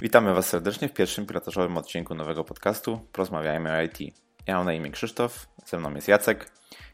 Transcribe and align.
Witamy 0.00 0.34
Was 0.34 0.48
serdecznie 0.48 0.88
w 0.88 0.92
pierwszym 0.92 1.26
pilotażowym 1.26 1.76
odcinku 1.76 2.14
nowego 2.14 2.44
podcastu 2.44 3.00
Porozmawiajmy 3.12 3.72
o 3.72 3.82
IT. 3.82 4.16
Ja 4.46 4.56
mam 4.56 4.66
na 4.66 4.72
imię 4.72 4.90
Krzysztof, 4.90 5.46
ze 5.66 5.78
mną 5.78 5.94
jest 5.94 6.08
Jacek. 6.08 6.50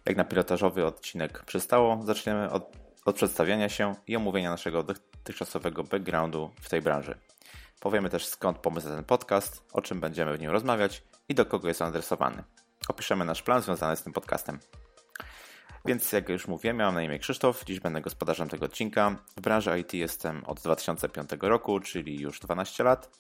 Jak 0.06 0.16
na 0.16 0.24
pilotażowy 0.24 0.86
odcinek 0.86 1.42
przystało, 1.44 2.00
zaczniemy 2.04 2.50
od, 2.50 2.76
od 3.04 3.16
przedstawiania 3.16 3.68
się 3.68 3.94
i 4.06 4.16
omówienia 4.16 4.50
naszego 4.50 4.82
dotychczasowego 4.82 5.84
backgroundu 5.84 6.50
w 6.60 6.68
tej 6.68 6.82
branży. 6.82 7.18
Powiemy 7.80 8.10
też 8.10 8.26
skąd 8.26 8.58
pomysł 8.58 8.88
na 8.88 8.94
ten 8.94 9.04
podcast, 9.04 9.64
o 9.72 9.82
czym 9.82 10.00
będziemy 10.00 10.36
w 10.36 10.40
nim 10.40 10.50
rozmawiać 10.50 11.02
i 11.28 11.34
do 11.34 11.46
kogo 11.46 11.68
jest 11.68 11.82
on 11.82 11.88
adresowany. 11.88 12.44
Opiszemy 12.88 13.24
nasz 13.24 13.42
plan 13.42 13.62
związany 13.62 13.96
z 13.96 14.02
tym 14.02 14.12
podcastem. 14.12 14.58
Więc 15.84 16.12
jak 16.12 16.28
już 16.28 16.48
mówiłem, 16.48 16.76
mam 16.76 16.94
na 16.94 17.02
imię 17.02 17.18
Krzysztof, 17.18 17.64
dziś 17.64 17.80
będę 17.80 18.00
gospodarzem 18.00 18.48
tego 18.48 18.66
odcinka. 18.66 19.16
W 19.36 19.40
branży 19.40 19.78
IT 19.80 19.94
jestem 19.94 20.44
od 20.44 20.60
2005 20.60 21.30
roku, 21.40 21.80
czyli 21.80 22.20
już 22.20 22.40
12 22.40 22.84
lat, 22.84 23.10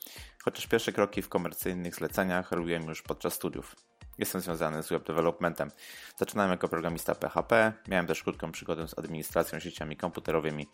chociaż 0.44 0.66
pierwsze 0.66 0.92
kroki 0.92 1.22
w 1.22 1.28
komercyjnych 1.28 1.94
zleceniach 1.94 2.52
robiłem 2.52 2.82
już 2.82 3.02
podczas 3.02 3.34
studiów. 3.34 3.76
Jestem 4.18 4.40
związany 4.40 4.82
z 4.82 4.88
web 4.88 5.06
developmentem. 5.06 5.70
Zaczynałem 6.16 6.50
jako 6.50 6.68
programista 6.68 7.14
PHP, 7.14 7.72
miałem 7.88 8.06
też 8.06 8.22
krótką 8.22 8.52
przygodę 8.52 8.88
z 8.88 8.98
administracją 8.98 9.60
sieciami 9.60 9.96
komputerowymi. 9.96 10.68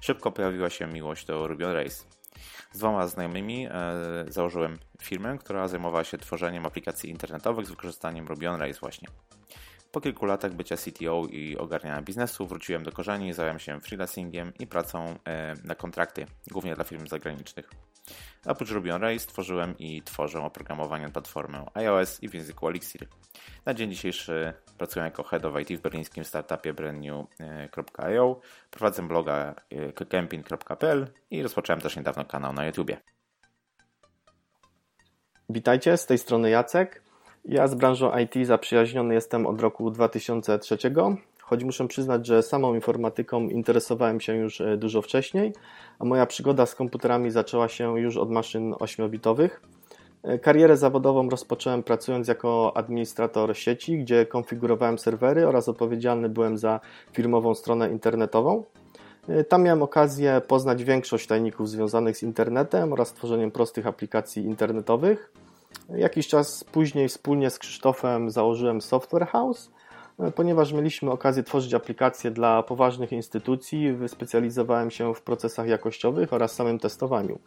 Szybko 0.00 0.32
pojawiła 0.32 0.70
się 0.70 0.86
miłość 0.86 1.26
do 1.26 1.48
Ruby 1.48 1.66
on 1.66 1.72
Rails. 1.72 2.06
Z 2.72 2.78
dwoma 2.78 3.06
znajomymi 3.06 3.66
e, 3.66 3.70
założyłem 4.28 4.78
firmę, 5.02 5.38
która 5.38 5.68
zajmowała 5.68 6.04
się 6.04 6.18
tworzeniem 6.18 6.66
aplikacji 6.66 7.10
internetowych 7.10 7.66
z 7.66 7.70
wykorzystaniem 7.70 8.28
Ruby 8.28 8.48
on 8.50 8.60
Rails 8.60 8.78
właśnie. 8.78 9.08
Po 9.96 10.00
kilku 10.00 10.26
latach 10.26 10.54
bycia 10.54 10.76
CTO 10.76 11.26
i 11.30 11.56
ogarniania 11.56 12.02
biznesu 12.02 12.46
wróciłem 12.46 12.82
do 12.82 12.92
korzeni, 12.92 13.32
zająłem 13.32 13.58
się 13.58 13.80
freelancingiem 13.80 14.52
i 14.58 14.66
pracą 14.66 15.18
e, 15.24 15.54
na 15.64 15.74
kontrakty, 15.74 16.26
głównie 16.50 16.74
dla 16.74 16.84
firm 16.84 17.06
zagranicznych. 17.06 17.70
Oprócz 18.46 18.70
Ruby 18.70 18.94
on 18.94 19.02
Rails 19.02 19.26
tworzyłem 19.26 19.78
i 19.78 20.02
tworzę 20.02 20.40
oprogramowanie 20.40 21.04
na 21.04 21.12
platformę 21.12 21.64
iOS 21.74 22.22
i 22.22 22.28
w 22.28 22.34
języku 22.34 22.68
Elixir. 22.68 23.06
Na 23.66 23.74
dzień 23.74 23.90
dzisiejszy 23.90 24.52
pracuję 24.78 25.04
jako 25.04 25.22
head 25.22 25.44
of 25.44 25.60
IT 25.60 25.78
w 25.78 25.82
berlińskim 25.82 26.24
startupie 26.24 26.74
brandnew.io, 26.74 28.40
prowadzę 28.70 29.02
bloga 29.02 29.54
e, 29.70 30.06
camping.pl 30.06 31.06
i 31.30 31.42
rozpocząłem 31.42 31.80
też 31.80 31.96
niedawno 31.96 32.24
kanał 32.24 32.52
na 32.52 32.66
YouTubie. 32.66 33.00
Witajcie, 35.48 35.96
z 35.96 36.06
tej 36.06 36.18
strony 36.18 36.50
Jacek. 36.50 37.05
Ja 37.48 37.68
z 37.68 37.74
branżą 37.74 38.10
IT 38.18 38.46
zaprzyjaźniony 38.46 39.14
jestem 39.14 39.46
od 39.46 39.60
roku 39.60 39.90
2003, 39.90 40.78
choć 41.42 41.64
muszę 41.64 41.88
przyznać, 41.88 42.26
że 42.26 42.42
samą 42.42 42.74
informatyką 42.74 43.48
interesowałem 43.48 44.20
się 44.20 44.36
już 44.36 44.60
e, 44.60 44.76
dużo 44.76 45.02
wcześniej, 45.02 45.52
a 45.98 46.04
moja 46.04 46.26
przygoda 46.26 46.66
z 46.66 46.74
komputerami 46.74 47.30
zaczęła 47.30 47.68
się 47.68 48.00
już 48.00 48.16
od 48.16 48.30
maszyn 48.30 48.72
8-bitowych. 48.72 49.48
E, 50.22 50.38
karierę 50.38 50.76
zawodową 50.76 51.30
rozpocząłem 51.30 51.82
pracując 51.82 52.28
jako 52.28 52.72
administrator 52.76 53.56
sieci, 53.56 53.98
gdzie 53.98 54.26
konfigurowałem 54.26 54.98
serwery 54.98 55.48
oraz 55.48 55.68
odpowiedzialny 55.68 56.28
byłem 56.28 56.58
za 56.58 56.80
firmową 57.12 57.54
stronę 57.54 57.90
internetową. 57.90 58.64
E, 59.28 59.44
tam 59.44 59.62
miałem 59.62 59.82
okazję 59.82 60.40
poznać 60.48 60.84
większość 60.84 61.26
tajników 61.26 61.68
związanych 61.68 62.16
z 62.16 62.22
internetem 62.22 62.92
oraz 62.92 63.12
tworzeniem 63.12 63.50
prostych 63.50 63.86
aplikacji 63.86 64.44
internetowych. 64.44 65.32
Jakiś 65.88 66.28
czas 66.28 66.64
później 66.64 67.08
wspólnie 67.08 67.50
z 67.50 67.58
Krzysztofem 67.58 68.30
założyłem 68.30 68.80
Software 68.80 69.26
House, 69.26 69.70
e, 70.18 70.30
ponieważ 70.30 70.72
mieliśmy 70.72 71.10
okazję 71.10 71.42
tworzyć 71.42 71.74
aplikacje 71.74 72.30
dla 72.30 72.62
poważnych 72.62 73.12
instytucji. 73.12 73.92
Wyspecjalizowałem 73.92 74.90
się 74.90 75.14
w 75.14 75.22
procesach 75.22 75.68
jakościowych 75.68 76.32
oraz 76.32 76.52
samym 76.52 76.78
testowaniu. 76.78 77.38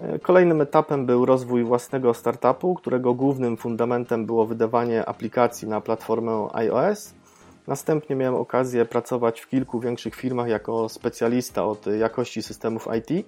E, 0.00 0.18
kolejnym 0.18 0.60
etapem 0.60 1.06
był 1.06 1.24
rozwój 1.24 1.64
własnego 1.64 2.14
startupu, 2.14 2.74
którego 2.74 3.14
głównym 3.14 3.56
fundamentem 3.56 4.26
było 4.26 4.46
wydawanie 4.46 5.08
aplikacji 5.08 5.68
na 5.68 5.80
platformę 5.80 6.48
iOS. 6.52 7.14
Następnie 7.66 8.16
miałem 8.16 8.34
okazję 8.34 8.84
pracować 8.84 9.40
w 9.40 9.48
kilku 9.48 9.80
większych 9.80 10.14
firmach 10.14 10.48
jako 10.48 10.88
specjalista 10.88 11.64
od 11.64 11.86
jakości 11.86 12.42
systemów 12.42 12.88
IT. 12.98 13.26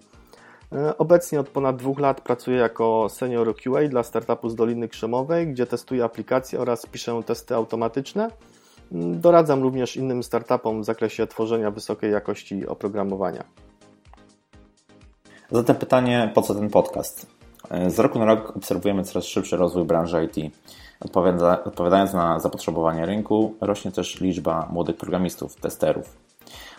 E, 0.72 0.99
obecnie 0.99 1.41
od 1.41 1.49
ponad 1.49 1.77
dwóch 1.77 1.99
lat 1.99 2.21
pracuję 2.21 2.56
jako 2.56 3.09
senior 3.09 3.56
QA 3.56 3.88
dla 3.88 4.03
startupu 4.03 4.49
z 4.49 4.54
Doliny 4.54 4.88
Krzemowej, 4.88 5.47
gdzie 5.49 5.66
testuję 5.66 6.04
aplikacje 6.04 6.60
oraz 6.60 6.87
piszę 6.87 7.21
testy 7.27 7.54
automatyczne. 7.54 8.31
Mm, 8.93 9.21
doradzam 9.21 9.62
również 9.62 9.97
innym 9.97 10.22
startupom 10.22 10.82
w 10.82 10.84
zakresie 10.84 11.26
tworzenia 11.26 11.71
wysokiej 11.71 12.12
jakości 12.12 12.66
oprogramowania. 12.66 13.44
Zatem 15.50 15.76
pytanie, 15.76 16.31
po 16.34 16.43
co 16.43 16.55
ten 16.55 16.71
podcast? 16.71 17.26
E, 17.71 17.91
z 17.91 17.99
roku 17.99 18.19
na 18.19 18.25
rok 18.25 18.56
obserwujemy 18.56 19.05
coraz 19.05 19.25
szybszy 19.25 19.56
rozwój 19.56 19.84
branży 19.84 20.25
IT. 20.25 20.55
Odpowiadając 21.65 22.12
na 22.12 22.41
zapotrzebowanie 22.41 23.06
rynku, 23.06 23.55
rośnie 23.60 23.93
też 23.93 24.21
liczba 24.21 24.69
młodych 24.71 24.97
programistów, 24.97 25.56
testerów 25.56 26.25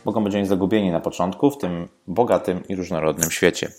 mogą 0.05 0.23
być 0.23 0.35
oni 0.35 0.45
zagubieni 0.45 0.91
na 0.91 0.99
początku 0.99 1.51
w 1.51 1.57
tym 1.57 1.87
bogatym 2.07 2.67
i 2.67 2.75
różnorodnym 2.75 3.31
świecie. 3.31 3.71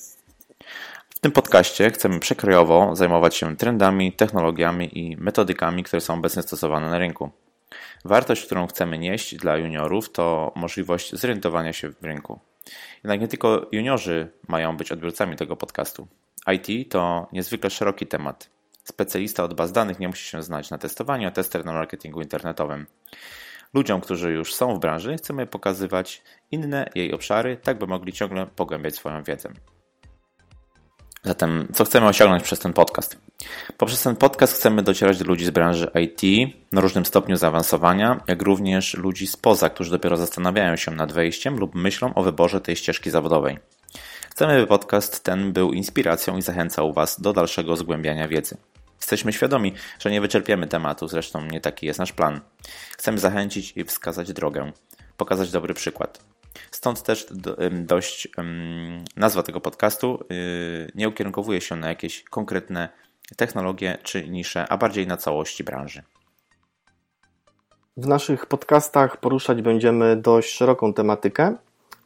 W 1.09 1.19
tym 1.21 1.32
podcaście 1.32 1.91
chcemy 1.91 2.21
przekrojowo 2.21 2.97
zajmować 2.97 3.37
się 3.37 3.56
trendami, 3.56 4.12
technologiami 4.12 4.98
i 4.98 5.16
metodykami, 5.16 5.82
które 5.82 6.00
są 6.00 6.15
obecnie 6.15 6.43
stosowane 6.43 6.91
na 6.91 6.98
rynku. 6.98 7.31
Wartość, 8.04 8.47
którą 8.47 8.66
chcemy 8.66 8.98
nieść 8.98 9.37
dla 9.37 9.56
juniorów, 9.56 10.12
to 10.12 10.53
możliwość 10.56 11.15
zorientowania 11.15 11.72
się 11.72 11.91
w 11.91 12.04
rynku. 12.04 12.41
Jednak 13.04 13.21
nie 13.21 13.28
tylko 13.28 13.66
juniorzy 13.72 14.31
mają 14.48 14.77
być 14.77 14.93
odbiorcami 14.93 15.37
tego 15.37 15.56
podcastu. 15.56 16.09
IT 16.53 16.91
to 16.91 17.28
niezwykle 17.32 17.71
szeroki 17.71 18.06
temat. 18.06 18.50
Specjalista 18.84 19.44
od 19.44 19.54
baz 19.54 19.72
danych 19.72 19.98
nie 19.98 20.09
musi 20.09 20.25
się 20.25 20.43
znać 20.43 20.71
na 20.71 20.78
testowaniu, 20.78 21.28
a 21.28 21.31
tester 21.31 21.65
na 21.65 21.72
marketingu 21.72 22.21
internetowym. 22.21 22.87
Ludziom, 23.74 24.00
którzy 24.00 24.32
już 24.32 24.54
są 24.54 24.74
w 24.74 24.78
branży, 24.78 25.16
chcemy 25.16 25.46
pokazywać 25.46 26.22
inne 26.50 26.90
jej 26.94 27.12
obszary, 27.12 27.56
tak 27.56 27.78
by 27.78 27.86
mogli 27.86 28.12
ciągle 28.12 28.46
pogłębiać 28.46 28.94
swoją 28.94 29.22
wiedzę. 29.22 29.52
Zatem, 31.24 31.68
co 31.74 31.84
chcemy 31.84 32.06
osiągnąć 32.06 32.42
przez 32.42 32.58
ten 32.58 32.72
podcast? 32.72 33.18
Poprzez 33.76 34.02
ten 34.02 34.16
podcast 34.16 34.54
chcemy 34.54 34.82
docierać 34.82 35.18
do 35.18 35.24
ludzi 35.24 35.44
z 35.44 35.50
branży 35.50 35.90
IT 35.94 36.52
na 36.72 36.80
różnym 36.80 37.06
stopniu 37.06 37.36
zaawansowania, 37.36 38.20
jak 38.26 38.42
również 38.42 38.94
ludzi 38.94 39.26
spoza, 39.26 39.70
którzy 39.70 39.90
dopiero 39.90 40.16
zastanawiają 40.16 40.76
się 40.76 40.90
nad 40.90 41.12
wejściem 41.12 41.58
lub 41.58 41.74
myślą 41.74 42.14
o 42.14 42.22
wyborze 42.22 42.60
tej 42.60 42.76
ścieżki 42.76 43.10
zawodowej. 43.10 43.58
Chcemy, 44.30 44.60
by 44.60 44.66
podcast 44.66 45.24
ten 45.24 45.52
był 45.52 45.72
inspiracją 45.72 46.36
i 46.36 46.42
zachęcał 46.42 46.92
Was 46.92 47.20
do 47.20 47.32
dalszego 47.32 47.76
zgłębiania 47.76 48.28
wiedzy. 48.28 48.56
Jesteśmy 48.98 49.32
świadomi, 49.32 49.75
że 49.98 50.10
nie 50.10 50.20
wyczerpiemy 50.20 50.66
tematu, 50.66 51.09
zresztą 51.09 51.47
nie 51.47 51.60
taki 51.60 51.86
jest 51.86 51.98
nasz 51.98 52.12
plan. 52.12 52.41
Chcemy 52.98 53.19
zachęcić 53.19 53.72
i 53.76 53.84
wskazać 53.84 54.32
drogę, 54.32 54.72
pokazać 55.16 55.50
dobry 55.50 55.75
przykład. 55.75 56.25
Stąd 56.70 57.03
też 57.03 57.26
dość 57.72 58.28
nazwa 59.16 59.42
tego 59.42 59.60
podcastu 59.60 60.25
y, 60.32 60.92
nie 60.94 61.09
ukierunkowuje 61.09 61.60
się 61.60 61.76
na 61.76 61.88
jakieś 61.88 62.22
konkretne 62.22 62.88
technologie 63.36 63.98
czy 64.03 64.28
nisze, 64.28 64.69
a 64.69 64.76
bardziej 64.76 65.06
na 65.06 65.16
całości 65.16 65.65
branży. 65.65 66.03
W 67.97 68.06
naszych 68.06 68.47
podcastach 68.47 69.16
poruszać 69.16 69.62
będziemy 69.62 70.16
dość 70.16 70.54
szeroką 70.54 70.94
tematykę. 70.94 71.56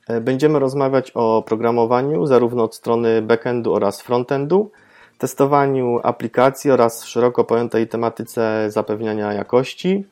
E, 0.09 0.21
będziemy 0.21 0.59
rozmawiać 0.59 1.11
o 1.15 1.43
programowaniu 1.43 2.27
zarówno 2.27 2.65
od 2.65 2.75
strony 2.75 3.23
backendu 3.23 3.75
oraz 3.75 4.03
frontendu, 4.03 4.71
testowaniu 5.19 6.01
aplikacji 6.03 6.71
oraz 6.71 7.05
szeroko 7.05 7.45
pojętej 7.45 7.89
tematyce 7.89 8.67
zapewniania 8.71 9.33
jakości. 9.33 10.05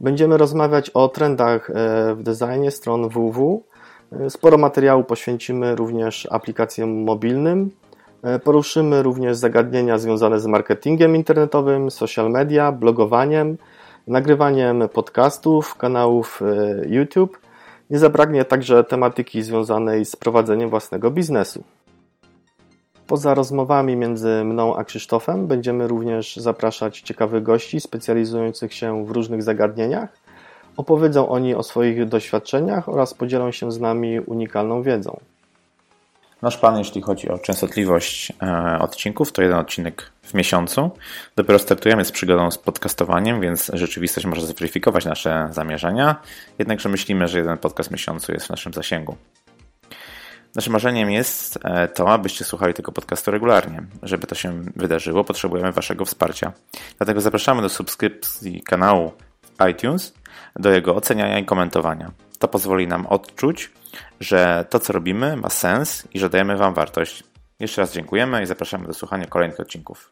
Będziemy 0.00 0.36
rozmawiać 0.36 0.90
o 0.90 1.08
trendach 1.08 1.70
e, 1.70 1.74
w 2.14 2.22
designie 2.22 2.70
stron 2.70 3.08
www. 3.08 3.62
E, 4.12 4.30
sporo 4.30 4.58
materiału 4.58 5.04
poświęcimy 5.04 5.76
również 5.76 6.28
aplikacjom 6.30 6.90
mobilnym. 7.04 7.70
E, 8.22 8.38
poruszymy 8.38 9.02
również 9.02 9.36
zagadnienia 9.36 9.98
związane 9.98 10.40
z 10.40 10.46
marketingiem 10.46 11.16
internetowym, 11.16 11.90
social 11.90 12.30
media, 12.30 12.72
blogowaniem, 12.72 13.56
nagrywaniem 14.06 14.88
podcastów, 14.88 15.74
kanałów 15.74 16.40
YouTube. 16.86 17.38
Nie 17.90 17.98
zabraknie 17.98 18.44
także 18.44 18.84
tematyki 18.84 19.42
związanej 19.42 20.04
z 20.04 20.16
prowadzeniem 20.16 20.70
własnego 20.70 21.10
biznesu. 21.10 21.64
Poza 23.10 23.34
rozmowami 23.34 23.96
między 23.96 24.44
mną 24.44 24.76
a 24.76 24.84
Krzysztofem 24.84 25.46
będziemy 25.46 25.88
również 25.88 26.36
zapraszać 26.36 27.00
ciekawych 27.00 27.42
gości 27.42 27.80
specjalizujących 27.80 28.74
się 28.74 29.06
w 29.06 29.10
różnych 29.10 29.42
zagadnieniach. 29.42 30.08
Opowiedzą 30.76 31.28
oni 31.28 31.54
o 31.54 31.62
swoich 31.62 32.08
doświadczeniach 32.08 32.88
oraz 32.88 33.14
podzielą 33.14 33.52
się 33.52 33.72
z 33.72 33.80
nami 33.80 34.20
unikalną 34.20 34.82
wiedzą. 34.82 35.20
Nasz 36.42 36.56
plan, 36.56 36.78
jeśli 36.78 37.02
chodzi 37.02 37.28
o 37.28 37.38
częstotliwość 37.38 38.32
e, 38.42 38.78
odcinków, 38.78 39.32
to 39.32 39.42
jeden 39.42 39.58
odcinek 39.58 40.10
w 40.22 40.34
miesiącu. 40.34 40.90
Dopiero 41.36 41.58
startujemy 41.58 42.04
z 42.04 42.12
przygodą 42.12 42.50
z 42.50 42.58
podcastowaniem, 42.58 43.40
więc 43.40 43.70
rzeczywistość 43.74 44.26
może 44.26 44.46
zweryfikować 44.46 45.04
nasze 45.04 45.48
zamierzenia. 45.50 46.16
Jednakże 46.58 46.88
myślimy, 46.88 47.28
że 47.28 47.38
jeden 47.38 47.58
podcast 47.58 47.88
w 47.88 47.92
miesiącu 47.92 48.32
jest 48.32 48.46
w 48.46 48.50
naszym 48.50 48.72
zasięgu. 48.72 49.16
Naszym 50.54 50.72
marzeniem 50.72 51.10
jest 51.10 51.58
e, 51.64 51.88
to, 51.88 52.08
abyście 52.08 52.44
słuchali 52.44 52.74
tego 52.74 52.92
podcastu 52.92 53.30
regularnie. 53.30 53.82
Żeby 54.02 54.26
to 54.26 54.34
się 54.34 54.62
wydarzyło, 54.76 55.24
potrzebujemy 55.24 55.72
Waszego 55.72 56.04
wsparcia. 56.04 56.52
Dlatego 56.98 57.20
zapraszamy 57.20 57.62
do 57.62 57.68
subskrypcji 57.68 58.62
kanału 58.62 59.12
iTunes, 59.70 60.14
do 60.56 60.70
jego 60.70 60.96
oceniania 60.96 61.38
i 61.38 61.44
komentowania. 61.44 62.10
To 62.38 62.48
pozwoli 62.48 62.86
nam 62.86 63.06
odczuć, 63.06 63.70
że 64.20 64.64
to, 64.70 64.78
co 64.78 64.92
robimy, 64.92 65.36
ma 65.36 65.48
sens 65.48 66.08
i 66.14 66.18
że 66.18 66.30
dajemy 66.30 66.56
Wam 66.56 66.74
wartość. 66.74 67.24
Jeszcze 67.60 67.80
raz 67.80 67.92
dziękujemy 67.92 68.42
i 68.42 68.46
zapraszamy 68.46 68.86
do 68.86 68.94
słuchania 68.94 69.26
kolejnych 69.26 69.60
odcinków. 69.60 70.10